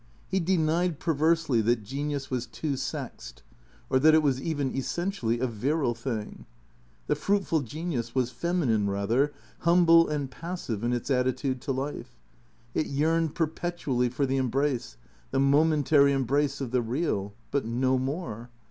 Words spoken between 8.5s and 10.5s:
nine, rather, humble and